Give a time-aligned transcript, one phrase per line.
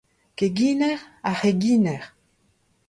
[0.37, 2.03] keginer, ar c'heginer